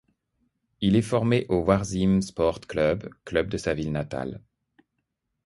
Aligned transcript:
Il 0.79 0.95
est 0.95 1.03
formé 1.03 1.45
au 1.47 1.63
Varzim 1.63 2.21
Sport 2.21 2.61
Club, 2.61 3.07
club 3.23 3.49
de 3.49 3.57
sa 3.57 3.75
ville 3.75 3.91
natale. 3.91 4.41